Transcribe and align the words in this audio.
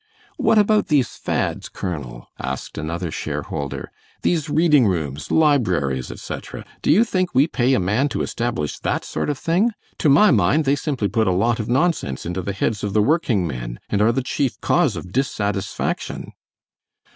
"What 0.37 0.57
about 0.57 0.87
these 0.87 1.09
fads, 1.15 1.69
Colonel?" 1.69 2.27
asked 2.39 2.79
another 2.79 3.11
share 3.11 3.43
holder; 3.43 3.91
"these 4.23 4.49
reading 4.49 4.87
rooms, 4.87 5.29
libraries, 5.29 6.09
etc? 6.09 6.65
Do 6.81 6.89
you 6.91 7.03
think 7.03 7.35
we 7.35 7.45
pay 7.45 7.75
a 7.75 7.79
man 7.79 8.09
to 8.09 8.23
establish 8.23 8.79
that 8.79 9.05
sort 9.05 9.29
of 9.29 9.37
thing? 9.37 9.73
To 9.99 10.09
my 10.09 10.31
mind 10.31 10.65
they 10.65 10.73
simply 10.75 11.07
put 11.07 11.27
a 11.27 11.31
lot 11.31 11.59
of 11.59 11.69
nonsense 11.69 12.25
into 12.25 12.41
the 12.41 12.51
heads 12.53 12.83
of 12.83 12.93
the 12.93 13.03
working 13.03 13.45
men 13.45 13.77
and 13.91 14.01
are 14.01 14.11
the 14.11 14.23
chief 14.23 14.59
cause 14.59 14.95
of 14.95 15.11
dissatisfaction." 15.11 16.31